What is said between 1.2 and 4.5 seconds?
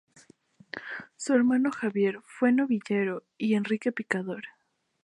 hermano Javier fue novillero y Enrique picador.